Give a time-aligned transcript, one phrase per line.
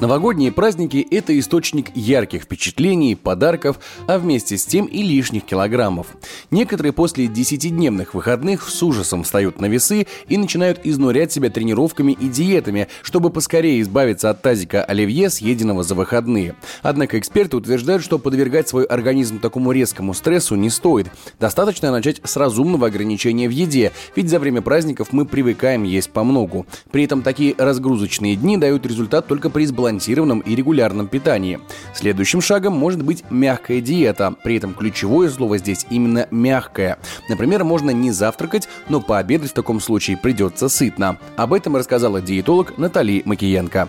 [0.00, 6.06] Новогодние праздники– это источник ярких впечатлений, подарков, а вместе с тем и лишних килограммов.
[6.50, 12.28] Некоторые после десятидневных выходных с ужасом встают на весы и начинают изнурять себя тренировками и
[12.28, 16.54] диетами, чтобы поскорее избавиться от тазика оливье, съеденного за выходные.
[16.80, 21.08] Однако эксперты утверждают, что подвергать свой организм такому резкому стрессу не стоит.
[21.38, 26.24] Достаточно начать с разумного ограничения в еде, ведь за время праздников мы привыкаем есть по
[26.24, 26.64] многу.
[26.90, 31.58] При этом такие разгрузочные дни дают результат только при сбалансированном сбалансированном и регулярном питании.
[31.94, 34.34] Следующим шагом может быть мягкая диета.
[34.44, 36.98] При этом ключевое слово здесь именно мягкая.
[37.28, 41.18] Например, можно не завтракать, но пообедать в таком случае придется сытно.
[41.36, 43.88] Об этом рассказала диетолог Натали Макиенко.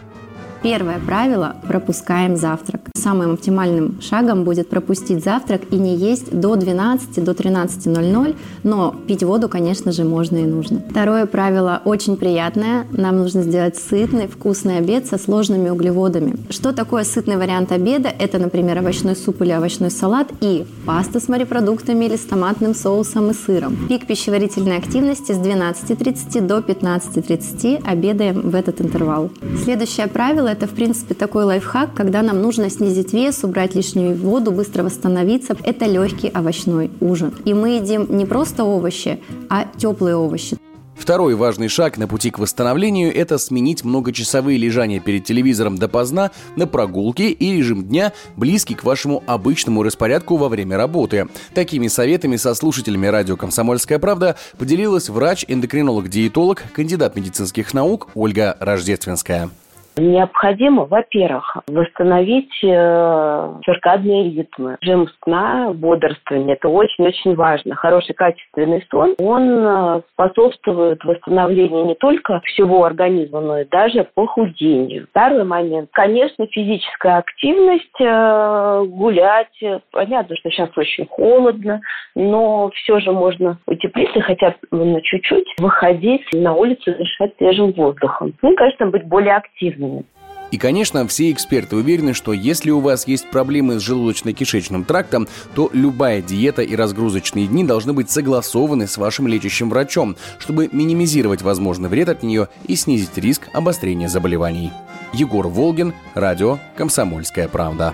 [0.64, 2.81] Первое правило– пропускаем завтрак.
[3.02, 9.24] Самым оптимальным шагом будет пропустить завтрак и не есть до 12, до 13.00, но пить
[9.24, 10.84] воду, конечно же, можно и нужно.
[10.90, 12.86] Второе правило очень приятное.
[12.92, 16.36] Нам нужно сделать сытный, вкусный обед со сложными углеводами.
[16.52, 18.10] Что такое сытный вариант обеда?
[18.10, 23.32] Это, например, овощной суп или овощной салат и паста с морепродуктами или с томатным соусом
[23.32, 23.78] и сыром.
[23.88, 29.32] Пик пищеварительной активности с 12.30 до 15.30 обедаем в этот интервал.
[29.64, 34.52] Следующее правило это, в принципе, такой лайфхак, когда нам нужно снизить вес, убрать лишнюю воду,
[34.52, 35.56] быстро восстановиться.
[35.64, 37.32] Это легкий овощной ужин.
[37.46, 39.20] И мы едим не просто овощи,
[39.52, 40.58] а теплые овощи.
[40.96, 46.66] Второй важный шаг на пути к восстановлению– это сменить многочасовые лежания перед телевизором допоздна на
[46.66, 51.28] прогулки и режим дня, близкий к вашему обычному распорядку во время работы.
[51.54, 59.52] Такими советами со слушателями радио «Комсомольская правда» поделилась врач-эндокринолог-диетолог, кандидат медицинских наук Ольга Рождественская.
[59.98, 64.78] Необходимо, во-первых, восстановить э, циркадные ритмы.
[64.82, 67.76] Режим сна, бодрствование– это очень-очень важно.
[67.76, 75.08] Хороший качественный сон, он э, способствует восстановлению не только всего организма, но и даже похудению.
[75.10, 75.90] Второй момент.
[75.92, 79.82] Конечно, физическая активность, э, гулять.
[79.92, 81.82] Понятно, что сейчас очень холодно,
[82.16, 88.34] но все же можно утеплиться хотя бы на чуть-чуть, выходить на улицу, дышать свежим воздухом.
[88.42, 90.06] Ну и, конечно, быть более активным полезными.
[90.52, 95.70] И, конечно, все эксперты уверены, что если у вас есть проблемы с желудочно-кишечным трактом, то
[95.72, 101.88] любая диета и разгрузочные дни должны быть согласованы с вашим лечащим врачом, чтобы минимизировать возможный
[101.88, 104.72] вред от нее и снизить риск обострения заболеваний.
[105.14, 107.94] Егор Волгин, радио «Комсомольская правда».